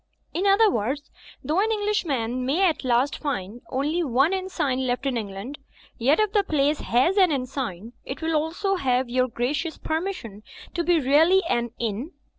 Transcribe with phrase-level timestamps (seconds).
[0.33, 1.11] In other words,
[1.43, 5.59] though an English man may at last find only one inn sign left in England,
[5.99, 10.41] yet if the place has an inn sign, it will also have your gracious permission
[10.73, 12.13] to be really an inn?"